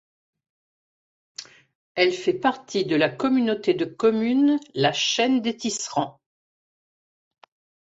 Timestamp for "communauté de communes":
3.07-4.57